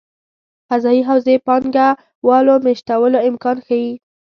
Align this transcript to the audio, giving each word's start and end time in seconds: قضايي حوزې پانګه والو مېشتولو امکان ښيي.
قضايي 0.71 1.01
حوزې 1.09 1.35
پانګه 1.47 1.87
والو 2.27 2.55
مېشتولو 2.65 3.19
امکان 3.29 3.57
ښيي. 3.65 3.91